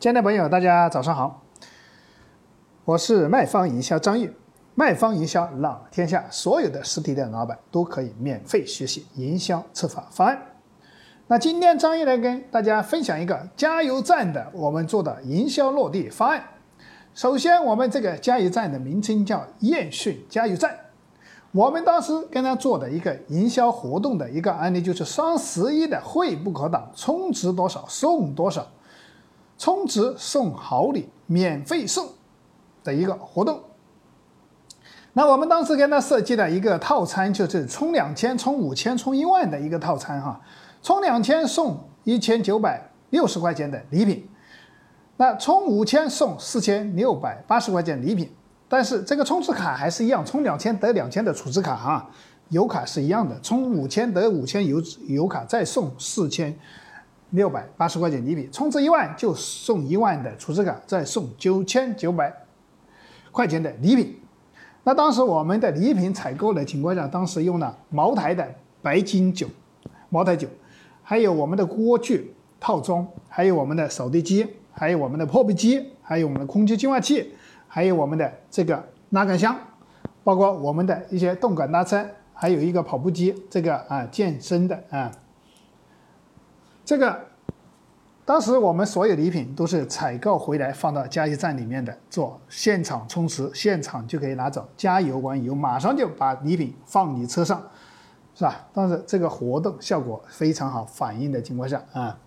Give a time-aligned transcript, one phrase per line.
[0.00, 1.42] 亲爱的朋友大家早上好，
[2.84, 4.32] 我是卖方营销张玉。
[4.76, 10.40] 卖方营销让天下所有的实体店老板都可以免费学习营销策划方案。
[11.26, 16.44] 那今天张玉来跟大家分享一个加油站的我们做的营销落地方案。
[17.12, 20.78] 首先，我们这个加油站的名称叫燕顺加油站。
[21.50, 28.64] 我们当时跟他做的一个营销活动的一个案例，就是双十一的会不可挡，充值多少送多少，
[29.58, 32.08] 充值送好礼，免费送
[32.82, 33.60] 的一个活动。
[35.12, 40.40] 那我们当时给他设计的一个套餐，就是充两千、充五千、充一万的一个套餐哈。
[40.80, 44.28] 充两千送一千九百六十块钱的礼品，
[45.16, 48.30] 那充五千送四千六百八十块钱礼品。
[48.68, 52.08] 但是这个充值卡还是一样，充两千得两千的储值卡哈，
[52.50, 56.56] 油卡是一样的，充五千得五千油油卡，再送四千
[57.30, 58.48] 六百八十块钱礼品。
[58.50, 62.32] 充值一万就送一万的储值卡，再送九千九百
[63.30, 64.16] 块钱的礼品。
[64.84, 68.48] 那当时我们的礼品采购的情况下，当时用了茅台的
[68.80, 69.46] 白金酒，
[70.08, 70.48] 茅台酒，
[71.02, 77.34] 还有我们的锅具套装，还有我们的扫地机，还有我们的破壁机，还有我们的空气净化器，
[77.66, 79.54] 还有我们的这个拉杆箱，
[80.24, 85.12] 包括我们的一些动感拉车，还有一个跑步机，这个啊健身的啊，
[86.88, 87.20] 这个。
[88.24, 94.66] 当时我们所有礼品都是采购回来放到加油站里面的，做现场充值，现场就可以拿走。
[94.74, 97.62] 加油完油，马上就把礼品放你车上，
[98.34, 98.66] 是吧？
[98.72, 102.18] 但是这个活动效果非常好，反应的情况下啊，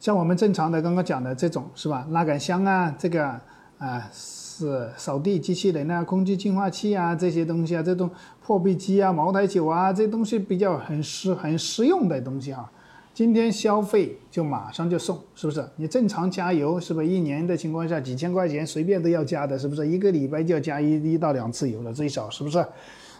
[0.00, 2.06] 像我们正常的刚刚讲的这种是吧？
[2.10, 3.40] 拉杆箱啊，这个
[3.78, 8.10] 啊是扫地机器人啊，空气净化器啊这些东西啊，这种
[8.42, 12.70] 破壁机啊，茅台酒啊，这东西比较很实很实用的东西啊。
[13.14, 15.62] 今天消费就马上就送，是不是？
[15.76, 19.86] 你正常加油是不是一年的情况下几千块钱随便都要加的，是不是？
[19.86, 22.64] 一个礼拜就要加一一到两次油了，最少是不是？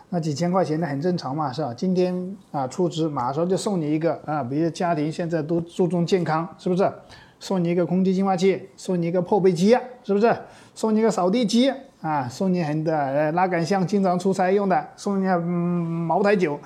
[0.09, 1.75] 那几千块钱那很正常嘛，是吧？
[1.75, 6.91] 今天啊出值马上就送你一个啊，比如家庭现在都注重健康，是不是？
[7.39, 10.35] 送你一个空气净化器，送你一个破壁机，是不是？
[10.75, 16.59] 送你一个扫地机啊，送你很多呃拉杆箱，经常出差用的，送你嗯茅台酒，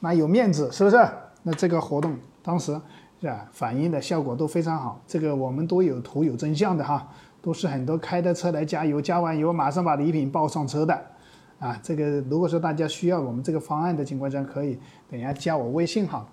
[0.00, 0.96] 那有面子，是不是？
[1.44, 2.16] 那这个活动。
[2.42, 2.78] 当时
[3.20, 5.00] 是吧，反映的效果都非常好。
[5.06, 7.08] 这个我们都有图有真相的哈，
[7.40, 11.00] 都是很多开的车来加油，加完油马上把礼品抱上车的，
[11.60, 16.26] 啊，这个如果说大家需要我们这个方案的情况下，可以等一下加我微信哈。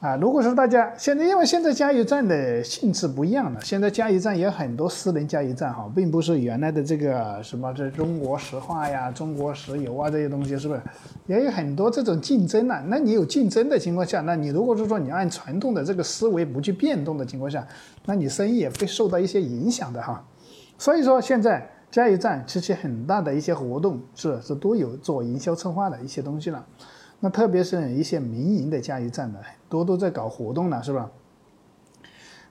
[0.00, 10.80] 啊，如果说大家现在，因为现在加油站的性质不一样了，现在加油站也很多私人加油站哈，并不是原来的这个什么这中国石化呀、中国石油啊这些东西，是不是？
[11.30, 12.82] 也有很多这种竞争呢？
[12.88, 17.64] 那你有竞争的情况下，那你如果是说你按传统的这个思维不去变动的情况下，
[18.04, 20.26] 那你生意也会受到一些影响的哈。
[20.76, 26.66] 所以说现在加油站其实很大的一些活动是是都有做营销策划的一些东西了。
[27.20, 31.08] 那特别是一些民营的加油站的，多都在搞活动了，是吧？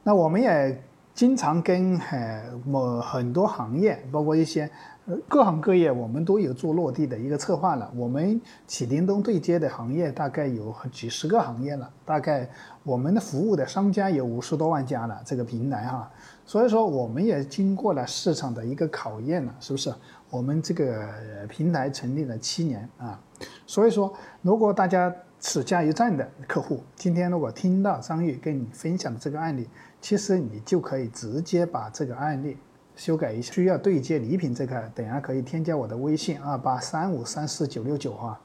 [0.03, 0.81] 那我们也
[1.19, 4.71] 经常跟呃某很多行业，包括一些
[5.05, 7.91] 呃各行各业，我们都有做落地的一个策划了。
[7.93, 12.49] 我们启灵东对接的行业大概有几十个行业了，大概
[12.83, 16.09] 我们的服务的商家有五十多万家了，这个平台哈。
[16.45, 19.93] 所以说，我们也经过了市场的一个考验了，是不是？
[20.29, 21.05] 我们这个
[21.49, 23.19] 平台成立了七年啊。
[23.67, 29.69] 所以说，如果大家是加油站的客户，今天如果听到张玉跟你分享的这个案例，
[30.01, 32.57] 其实你就可以直接把这个案例
[32.95, 33.53] 修改一下。
[33.53, 38.39] 需要对接礼品这个，等下可以添加我的微信二八三五三四九六九哈。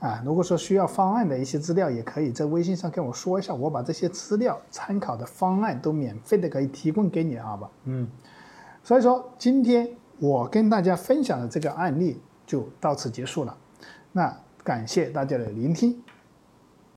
[0.00, 7.70] 啊，如果说需要方案的一些资料，也可以在微信上跟我说一下，我把这些资料参考的方案都免费的可以提供给你，好吧？
[7.84, 8.08] 嗯。
[8.82, 13.56] 所以说，今天我跟大家分享的这个案例就到此结束了。
[14.10, 14.34] 那
[14.64, 16.02] 感谢大家的聆听。